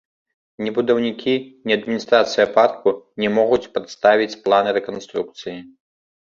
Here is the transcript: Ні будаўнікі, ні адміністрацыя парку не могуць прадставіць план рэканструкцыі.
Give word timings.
Ні 0.67 0.71
будаўнікі, 0.77 1.33
ні 1.65 1.75
адміністрацыя 1.79 2.45
парку 2.57 2.95
не 3.27 3.31
могуць 3.37 3.63
прадставіць 3.79 4.39
план 4.49 4.73
рэканструкцыі. 4.81 5.57